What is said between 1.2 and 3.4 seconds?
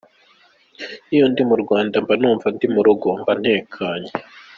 ndi mu Rwanda mba numva ndi mu rugo, mba